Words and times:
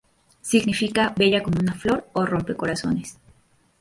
Significa 0.41 1.13
"Bella 1.15 1.43
como 1.43 1.59
una 1.59 1.75
flor" 1.75 2.09
o 2.13 2.25
"Rompe 2.25 2.55
corazones". 2.55 3.19